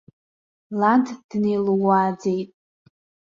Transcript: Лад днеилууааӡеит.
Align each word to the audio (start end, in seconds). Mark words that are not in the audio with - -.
Лад 0.79 1.05
днеилууааӡеит. 1.29 2.49